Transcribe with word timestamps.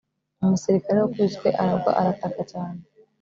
Umusirikare 0.43 0.97
wakubiswe 0.99 1.47
aragwa 1.61 1.91
arataka 2.01 2.41
cyane 2.51 2.79